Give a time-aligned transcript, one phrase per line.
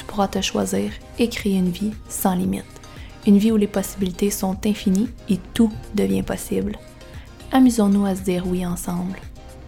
[0.00, 2.64] tu pourras te choisir et créer une vie sans limite.
[3.26, 6.78] Une vie où les possibilités sont infinies et tout devient possible.
[7.52, 9.18] Amusons-nous à se dire oui ensemble.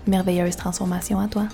[0.06, 1.48] Merveilleuse transformation à toi.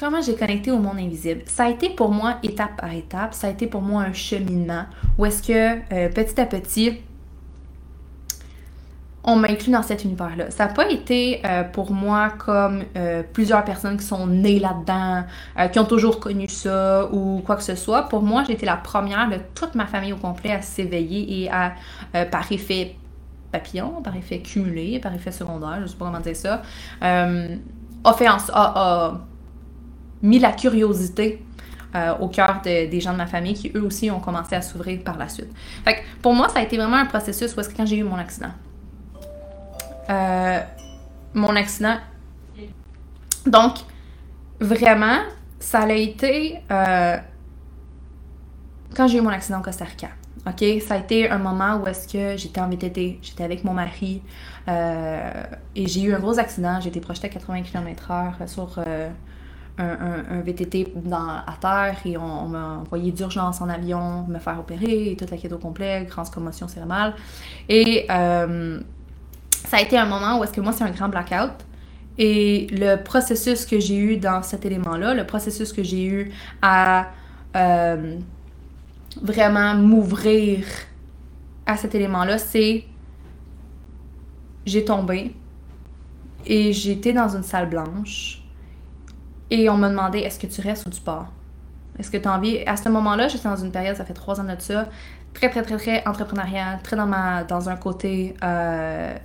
[0.00, 1.42] Comment j'ai connecté au monde invisible?
[1.44, 4.84] Ça a été pour moi étape par étape, ça a été pour moi un cheminement
[5.18, 7.02] où est-ce que euh, petit à petit,
[9.28, 10.50] on m'inclut dans cet univers-là.
[10.50, 15.24] Ça n'a pas été euh, pour moi comme euh, plusieurs personnes qui sont nées là-dedans,
[15.58, 18.08] euh, qui ont toujours connu ça ou quoi que ce soit.
[18.08, 21.50] Pour moi, j'ai été la première de toute ma famille au complet à s'éveiller et
[21.50, 21.74] à,
[22.24, 22.96] par effet
[23.52, 26.62] papillon, par effet cumulé, par effet secondaire, je sais pas comment dire ça,
[27.02, 29.20] a, fait en, a,
[30.22, 31.42] mis la curiosité
[32.20, 35.18] au cœur des gens de ma famille qui eux aussi ont commencé à s'ouvrir par
[35.18, 35.50] la suite.
[35.84, 38.16] Fait pour moi, ça a été vraiment un processus où que quand j'ai eu mon
[38.16, 38.52] accident,
[40.10, 40.60] euh,
[41.34, 41.96] mon accident.
[43.46, 43.74] Donc,
[44.60, 45.18] vraiment,
[45.58, 47.16] ça a été euh,
[48.96, 50.08] quand j'ai eu mon accident au Costa Rica.
[50.46, 50.82] OK?
[50.82, 54.22] Ça a été un moment où est-ce que j'étais en VTT, j'étais avec mon mari
[54.68, 55.30] euh,
[55.76, 56.80] et j'ai eu un gros accident.
[56.80, 58.78] J'ai été projetée à 80 km/h sur
[59.78, 65.16] un, VTT à terre et on, m'a envoyé d'urgence en avion, me faire opérer, et
[65.16, 67.14] toute la quête au complet, grande commotion cérébrale.
[67.68, 68.06] Et
[69.66, 71.52] ça a été un moment où est-ce que moi, c'est un grand blackout.
[72.18, 77.06] Et le processus que j'ai eu dans cet élément-là, le processus que j'ai eu à
[77.56, 78.18] euh,
[79.22, 80.64] vraiment m'ouvrir
[81.66, 82.84] à cet élément-là, c'est
[84.66, 85.34] j'ai tombé
[86.44, 88.42] et j'étais dans une salle blanche
[89.50, 91.30] et on m'a demandé est-ce que tu restes ou tu pars?
[91.98, 92.58] Est-ce que tu as envie?
[92.66, 94.88] À ce moment-là, j'étais dans une période, ça fait trois ans de ça,
[95.34, 99.16] très, très, très, très entrepreneuriale, très dans, ma, dans un côté euh,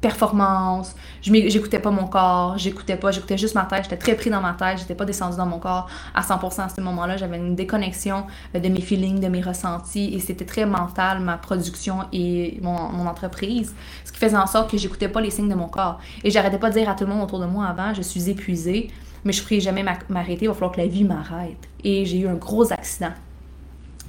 [0.00, 4.40] performance, j'écoutais pas mon corps, j'écoutais pas, j'écoutais juste ma tête, j'étais très pris dans
[4.40, 7.54] ma tête, j'étais pas descendue dans mon corps à 100% à ce moment-là, j'avais une
[7.54, 8.24] déconnexion
[8.54, 12.88] euh, de mes feelings, de mes ressentis et c'était très mental ma production et mon,
[12.90, 13.74] mon, entreprise,
[14.04, 16.00] ce qui faisait en sorte que j'écoutais pas les signes de mon corps.
[16.24, 18.30] Et j'arrêtais pas de dire à tout le monde autour de moi avant, je suis
[18.30, 18.90] épuisée,
[19.24, 21.68] mais je pourrais jamais m'arrêter, il va falloir que la vie m'arrête.
[21.84, 23.12] Et j'ai eu un gros accident.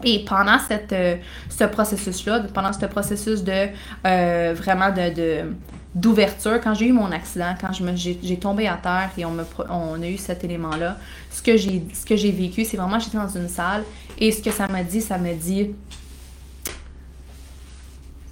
[0.03, 1.18] Et pendant cette, euh,
[1.50, 3.68] ce processus-là, pendant ce processus de
[4.06, 5.53] euh, vraiment de
[5.94, 6.59] d'ouverture.
[6.62, 10.07] Quand j'ai eu mon accident, quand j'ai tombé à terre et on, me, on a
[10.07, 10.97] eu cet élément-là,
[11.29, 13.84] ce que j'ai vécu, c'est vraiment j'étais dans une salle
[14.18, 15.72] et ce que ça m'a dit, ça m'a dit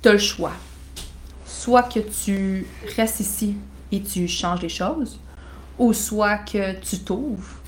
[0.02, 0.53] t'as le choix.
[1.46, 2.66] Soit que tu
[2.96, 3.58] restes ici
[3.92, 5.19] et tu changes les choses,
[5.78, 7.59] ou soit que tu t'ouvres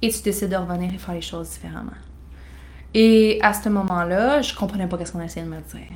[0.00, 1.92] et tu décides de revenir et faire les choses différemment.
[2.94, 5.88] Et à ce moment-là, je comprenais pas ce qu'on essayait de me dire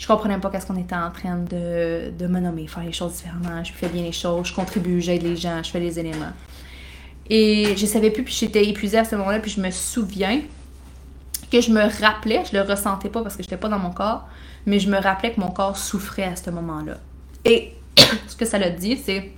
[0.00, 3.16] je comprenais pas qu'est-ce qu'on était en train de, de me nommer, faire les choses
[3.16, 3.62] différemment.
[3.62, 6.32] Je fais bien les choses, je contribue, j'aide les gens, je fais les éléments.
[7.28, 10.40] Et je savais plus, puis j'étais épuisée à ce moment-là, puis je me souviens
[11.52, 14.26] que je me rappelais, je le ressentais pas parce que j'étais pas dans mon corps,
[14.64, 16.96] mais je me rappelais que mon corps souffrait à ce moment-là.
[17.44, 17.74] Et
[18.26, 19.30] ce que ça l'a dit, c'est.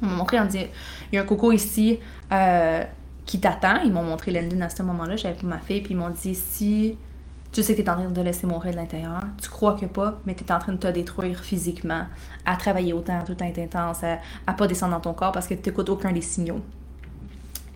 [0.00, 0.66] On m'a montré, on dit
[1.10, 1.98] il y a un coco ici
[2.30, 2.84] euh,
[3.26, 3.80] qui t'attend.
[3.84, 6.96] Ils m'ont montré l'endine à ce moment-là, j'avais ma fille, puis ils m'ont dit si
[7.54, 9.22] tu sais que tu es en train de laisser mourir de l'intérieur.
[9.40, 12.04] Tu crois que pas, mais tu es en train de te détruire physiquement,
[12.44, 15.54] à travailler autant, tout être intense, à, à pas descendre dans ton corps parce que
[15.54, 16.60] tu n'écoutes aucun des signaux.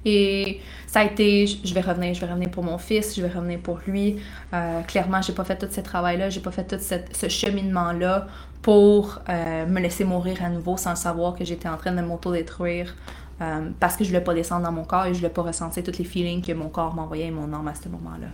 [0.05, 3.29] Et ça a été, je vais revenir, je vais revenir pour mon fils, je vais
[3.29, 4.17] revenir pour lui.
[4.53, 8.27] Euh, clairement, j'ai pas fait tout ce travail-là, j'ai pas fait tout ce cheminement-là
[8.63, 12.97] pour euh, me laisser mourir à nouveau sans savoir que j'étais en train de m'auto-détruire
[13.41, 15.85] euh, parce que je voulais pas descendre dans mon corps et je voulais pas ressentir
[15.85, 18.29] tous les feelings que mon corps m'envoyait et mon âme à ce moment-là.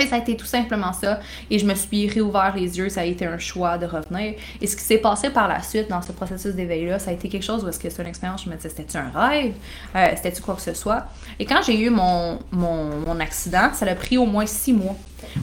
[0.00, 1.18] Et ça a été tout simplement ça.
[1.50, 2.88] Et je me suis réouvert les yeux.
[2.88, 4.34] Ça a été un choix de revenir.
[4.60, 7.28] Et ce qui s'est passé par la suite dans ce processus d'éveil-là, ça a été
[7.28, 9.54] quelque chose où est-ce que c'est une expérience, je me disais, c'était-tu un rêve?
[9.96, 11.06] Euh, c'était-tu quoi que ce soit?
[11.40, 14.94] Et quand j'ai eu mon, mon, accident, ça a pris au moins six mois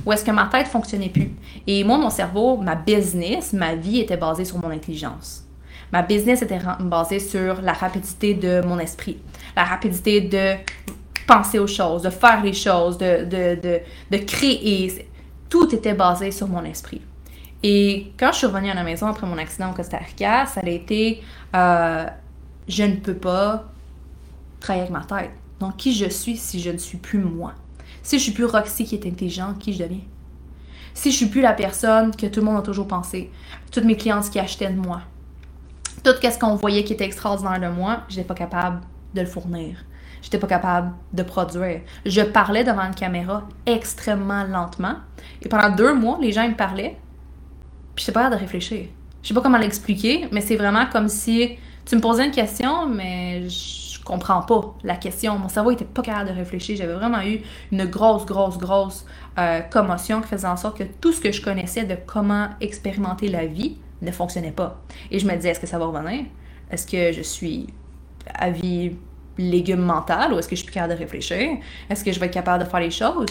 [0.05, 1.31] où est-ce que ma tête fonctionnait plus.
[1.67, 5.43] Et moi, mon cerveau, ma business, ma vie était basée sur mon intelligence.
[5.91, 9.17] Ma business était basée sur la rapidité de mon esprit,
[9.55, 10.55] la rapidité de
[11.27, 13.79] penser aux choses, de faire les choses, de, de, de,
[14.11, 15.09] de créer.
[15.49, 17.01] Tout était basé sur mon esprit.
[17.63, 20.61] Et quand je suis revenue à la maison après mon accident au Costa Rica, ça
[20.61, 21.23] a été
[21.55, 22.05] euh,
[22.67, 23.65] je ne peux pas
[24.59, 25.31] travailler avec ma tête.
[25.59, 27.53] Donc, qui je suis si je ne suis plus moi?
[28.03, 30.01] Si je suis plus Roxy qui est intelligente, qui je deviens?
[30.93, 33.31] Si je suis plus la personne que tout le monde a toujours pensé,
[33.71, 35.01] toutes mes clientes qui achetaient de moi,
[36.03, 38.81] tout ce qu'on voyait qui était extraordinaire de moi, je n'étais pas capable
[39.13, 39.77] de le fournir.
[40.25, 41.81] J'étais pas capable de produire.
[42.03, 44.95] Je parlais devant une caméra extrêmement lentement.
[45.43, 46.97] Et pendant deux mois, les gens me parlaient.
[47.93, 48.87] Puis j'étais pas capable de réfléchir.
[49.21, 52.87] Je sais pas comment l'expliquer, mais c'est vraiment comme si tu me posais une question,
[52.87, 55.37] mais je comprends pas la question.
[55.37, 56.75] Mon cerveau était pas capable de réfléchir.
[56.75, 59.05] J'avais vraiment eu une grosse, grosse, grosse
[59.37, 63.27] euh, commotion qui faisait en sorte que tout ce que je connaissais de comment expérimenter
[63.27, 64.81] la vie ne fonctionnait pas.
[65.11, 66.25] Et je me disais, est-ce que ça va revenir?
[66.71, 67.67] Est-ce que je suis
[68.33, 68.95] à vie
[69.37, 71.57] légume mental ou est-ce que je suis plus capable de réfléchir?
[71.89, 73.27] Est-ce que je vais être capable de faire les choses?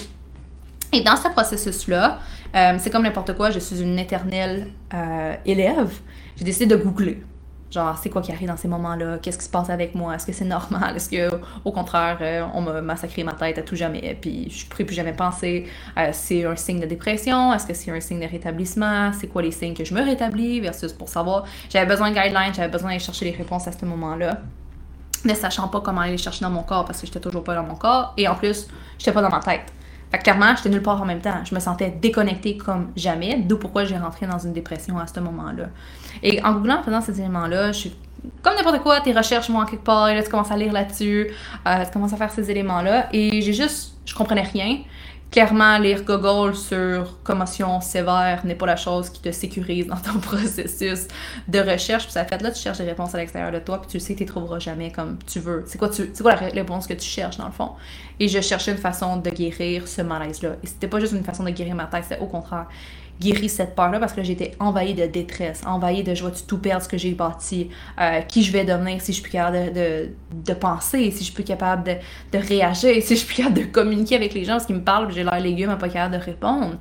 [0.93, 2.21] Et dans ce processus-là,
[2.55, 5.93] euh, c'est comme n'importe quoi, je suis une éternelle euh, élève.
[6.37, 7.21] J'ai décidé de googler.
[7.69, 9.19] Genre, c'est quoi qui arrive dans ces moments-là?
[9.21, 10.15] Qu'est-ce qui se passe avec moi?
[10.15, 10.95] Est-ce que c'est normal?
[10.95, 11.35] Est-ce que,
[11.65, 14.17] au contraire, euh, on m'a massacré ma tête à tout jamais?
[14.21, 15.67] Puis je ne pourrais plus jamais penser,
[16.13, 17.53] c'est un signe de dépression?
[17.53, 19.13] Est-ce que c'est un signe de rétablissement?
[19.13, 20.61] C'est quoi les signes que je me rétablis?
[20.61, 21.45] Versus pour savoir.
[21.71, 24.39] J'avais besoin de guidelines, j'avais besoin d'aller chercher les réponses à ce moment-là
[25.25, 27.63] ne sachant pas comment aller chercher dans mon corps parce que j'étais toujours pas dans
[27.63, 28.69] mon corps et en plus,
[28.99, 29.73] j'étais pas dans ma tête.
[30.11, 31.45] Fait que clairement, j'étais nulle part en même temps.
[31.45, 35.19] Je me sentais déconnectée comme jamais, d'où pourquoi j'ai rentré dans une dépression à ce
[35.21, 35.67] moment-là.
[36.23, 37.97] Et en googlant, en faisant ces éléments-là, je suis
[38.43, 40.73] comme n'importe quoi, tes recherches vont en quelque part, et là tu commences à lire
[40.73, 41.31] là-dessus,
[41.67, 44.79] euh, tu commences à faire ces éléments-là, et j'ai juste, je comprenais rien
[45.35, 50.19] clairement, lire Google sur commotion sévère n'est pas la chose qui te sécurise dans ton
[50.21, 51.09] processus
[51.49, 52.05] de recherche.
[52.05, 54.13] Puis ça fait là, tu cherches des réponses à l'extérieur de toi, puis tu sais
[54.13, 55.65] que tu les trouveras jamais comme tu veux.
[55.67, 57.71] C'est quoi, tu, quoi la réponse que tu cherches dans le fond?
[58.21, 60.51] Et je cherchais une façon de guérir ce malaise-là.
[60.63, 62.69] Et c'était pas juste une façon de guérir ma tête, c'était au contraire
[63.21, 66.83] guéri cette peur-là parce que j'étais envahie de détresse, envahie de je vais tout perdre
[66.83, 67.71] ce que j'ai bâti,
[68.01, 71.25] euh, qui je vais devenir si je suis plus capable de, de, penser, si je
[71.25, 71.95] suis plus capable de,
[72.39, 74.83] de, réagir, si je suis plus capable de communiquer avec les gens parce qu'ils me
[74.83, 76.75] parlent, j'ai l'air légume, mais pas capable de répondre.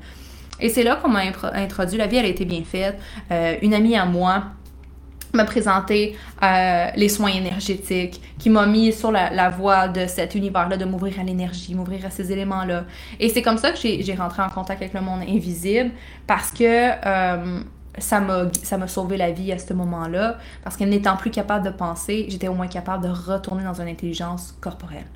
[0.59, 2.97] Et c'est là qu'on m'a introduit, la vie elle a été bien faite.
[3.31, 4.45] Euh, une amie à moi,
[5.33, 10.77] m'a présenté euh, les soins énergétiques, qui m'a mis sur la, voie de cet univers-là,
[10.77, 12.85] de m'ouvrir à l'énergie, m'ouvrir à ces éléments-là.
[13.19, 15.91] Et c'est comme ça que j'ai rentré en contact avec le monde invisible,
[16.27, 17.59] parce que euh,
[17.97, 22.27] ça m'a sauvé la vie à ce moment-là, parce que n'étant plus capable de penser,
[22.29, 25.07] j'étais au moins capable de retourner dans une intelligence corporelle.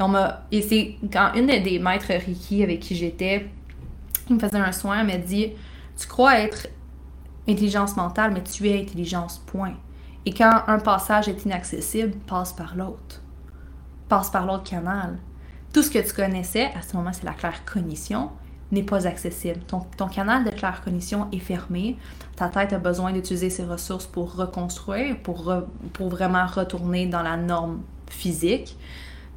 [0.00, 3.48] Et, et c'est quand une des maîtres Reiki avec qui j'étais,
[4.26, 5.52] qui me faisait un soin, m'a dit
[5.98, 6.68] Tu crois être
[7.48, 9.74] intelligence mentale, mais tu es intelligence, point.
[10.26, 13.20] Et quand un passage est inaccessible, passe par l'autre.
[14.08, 15.18] Passe par l'autre canal.
[15.72, 18.30] Tout ce que tu connaissais, à ce moment, c'est la claire cognition,
[18.72, 19.60] n'est pas accessible.
[19.66, 21.96] Ton, ton, canal de claire cognition est fermé.
[22.36, 25.52] Ta tête a besoin d'utiliser ses ressources pour reconstruire, pour,
[25.92, 28.76] pour vraiment retourner dans la norme physique.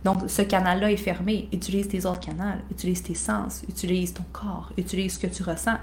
[0.03, 1.49] Donc, ce canal-là est fermé.
[1.51, 5.77] Utilise tes autres canaux, utilise tes sens, utilise ton corps, utilise ce que tu ressens.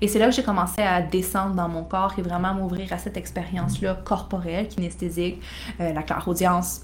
[0.00, 2.98] Et c'est là que j'ai commencé à descendre dans mon corps et vraiment m'ouvrir à
[2.98, 5.42] cette expérience-là corporelle, kinesthésique,
[5.80, 6.82] euh, la claire-audience,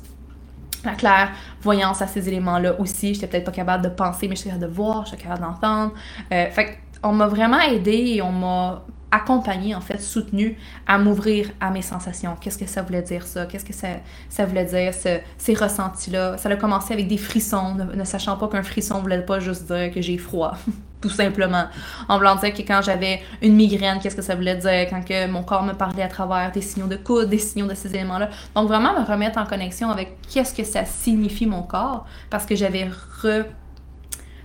[0.84, 1.30] la claire
[1.62, 3.14] voyance à ces éléments-là aussi.
[3.14, 5.92] J'étais peut-être pas capable de penser, mais j'étais capable de voir, j'étais capable d'entendre.
[6.32, 11.50] Euh, fait on m'a vraiment aidé et on m'a accompagné, en fait, soutenu à m'ouvrir
[11.60, 12.36] à mes sensations.
[12.40, 13.46] Qu'est-ce que ça voulait dire ça?
[13.46, 13.88] Qu'est-ce que ça,
[14.28, 14.92] ça voulait dire,
[15.38, 16.36] ces ressentis-là?
[16.38, 19.90] Ça a commencé avec des frissons, ne, sachant pas qu'un frisson voulait pas juste dire
[19.92, 20.54] que j'ai froid,
[21.08, 21.66] tout simplement.
[22.08, 24.86] En voulant dire que quand j'avais une migraine, qu'est-ce que ça voulait dire?
[24.90, 27.74] Quand que mon corps me parlait à travers des signaux de coude, des signaux de
[27.74, 28.30] ces éléments-là.
[28.54, 32.54] Donc vraiment me remettre en connexion avec qu'est-ce que ça signifie mon corps, parce que
[32.54, 33.44] j'avais re...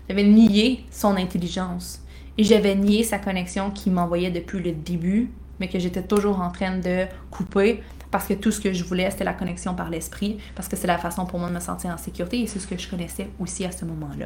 [0.08, 2.02] J'avais nié son intelligence
[2.38, 6.52] et j'avais nié sa connexion qui m'envoyait depuis le début, mais que j'étais toujours en
[6.52, 10.38] train de couper parce que tout ce que je voulais, c'était la connexion par l'esprit,
[10.54, 12.68] parce que c'est la façon pour moi de me sentir en sécurité et c'est ce
[12.68, 14.26] que je connaissais aussi à ce moment-là.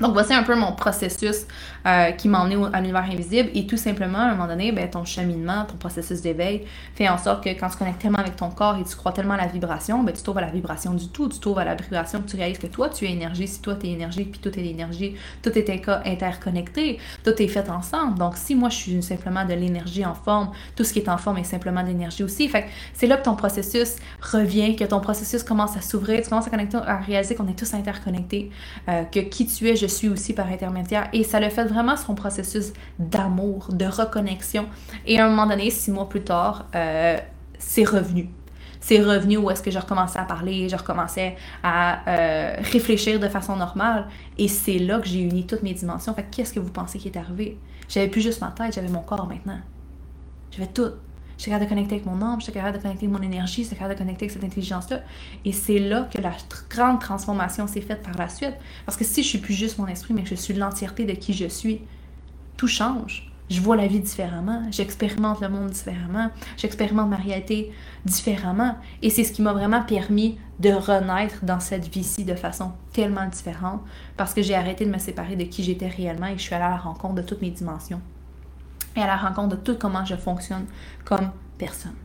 [0.00, 1.46] Donc, voici un peu mon processus
[1.86, 3.50] euh, qui m'a emmené à l'univers invisible.
[3.54, 6.64] Et tout simplement, à un moment donné, ben, ton cheminement, ton processus d'éveil
[6.94, 9.34] fait en sorte que quand tu connectes tellement avec ton corps et tu crois tellement
[9.34, 11.28] à la vibration, ben, tu trouves à la vibration du tout.
[11.28, 13.46] Tu trouves à la vibration que tu réalises que toi, tu es énergie.
[13.46, 15.70] Si toi, tu es énergie, puis tout est énergie, tout est
[16.06, 18.18] interconnecté, tout est fait ensemble.
[18.18, 21.18] Donc, si moi, je suis simplement de l'énergie en forme, tout ce qui est en
[21.18, 22.48] forme est simplement de l'énergie aussi.
[22.48, 26.46] Fait c'est là que ton processus revient, que ton processus commence à s'ouvrir, tu commences
[26.46, 28.50] à, connecter, à réaliser qu'on est tous interconnectés,
[28.88, 31.08] euh, que qui tu es, je suis aussi par intermédiaire.
[31.12, 34.66] Et ça le fait vraiment son processus d'amour, de reconnexion.
[35.06, 37.18] Et à un moment donné, six mois plus tard, euh,
[37.58, 38.30] c'est revenu.
[38.80, 43.28] C'est revenu où est-ce que je recommençais à parler, je recommençais à euh, réfléchir de
[43.28, 44.06] façon normale.
[44.38, 46.14] Et c'est là que j'ai uni toutes mes dimensions.
[46.14, 47.58] Fait qu'est-ce que vous pensez qui est arrivé?
[47.88, 49.58] J'avais plus juste ma tête, j'avais mon corps maintenant.
[50.50, 50.92] J'avais tout.
[51.40, 53.74] J'étais capable de connecter avec mon âme, j'étais capable de connecter avec mon énergie, j'étais
[53.74, 55.00] capable de connecter avec cette intelligence-là.
[55.46, 56.32] Et c'est là que la
[56.68, 58.52] grande transformation s'est faite par la suite.
[58.84, 61.12] Parce que si je suis plus juste mon esprit, mais que je suis l'entièreté de
[61.12, 61.80] qui je suis,
[62.58, 67.72] tout change je vois la vie différemment, j'expérimente le monde différemment, j'expérimente ma réalité
[68.04, 68.76] différemment.
[69.02, 73.26] Et c'est ce qui m'a vraiment permis de renaître dans cette vie-ci de façon tellement
[73.26, 73.80] différente
[74.16, 76.64] parce que j'ai arrêté de me séparer de qui j'étais réellement et je suis allée
[76.64, 78.00] à la rencontre de toutes mes dimensions
[78.96, 80.66] et à la rencontre de tout comment je fonctionne
[81.04, 81.96] comme personne.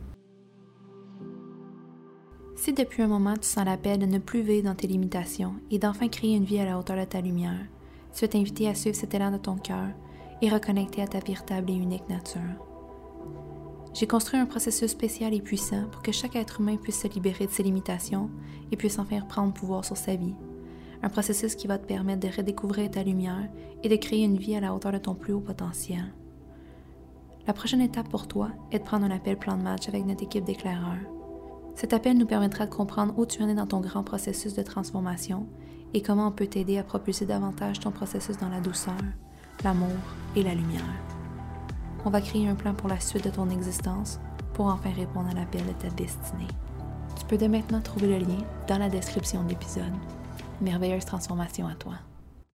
[2.56, 5.78] Si depuis un moment tu sens l'appel de ne plus vivre dans tes limitations et
[5.78, 7.66] d'enfin créer une vie à la hauteur de ta lumière,
[8.14, 9.88] tu veux t'inviter à suivre cet élan de ton cœur
[10.42, 12.40] et reconnecter à ta véritable et unique nature.
[13.94, 17.46] J'ai construit un processus spécial et puissant pour que chaque être humain puisse se libérer
[17.46, 18.30] de ses limitations
[18.70, 20.34] et puisse enfin prendre pouvoir sur sa vie.
[21.02, 23.48] Un processus qui va te permettre de redécouvrir ta lumière
[23.82, 26.12] et de créer une vie à la hauteur de ton plus haut potentiel.
[27.46, 30.24] La prochaine étape pour toi est de prendre un appel plan de match avec notre
[30.24, 30.98] équipe d'éclaireurs.
[31.76, 34.62] Cet appel nous permettra de comprendre où tu en es dans ton grand processus de
[34.62, 35.46] transformation
[35.94, 38.96] et comment on peut t'aider à propulser davantage ton processus dans la douceur,
[39.62, 39.96] l'amour
[40.34, 40.82] et la lumière.
[42.04, 44.18] On va créer un plan pour la suite de ton existence
[44.54, 46.48] pour enfin répondre à l'appel de ta destinée.
[47.16, 49.84] Tu peux dès maintenant trouver le lien dans la description de l'épisode.
[50.60, 51.94] Merveilleuse transformation à toi.